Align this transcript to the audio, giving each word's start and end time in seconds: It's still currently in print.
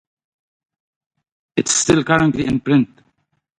It's 1.55 1.71
still 1.73 2.03
currently 2.03 2.47
in 2.47 2.59
print. 2.59 2.89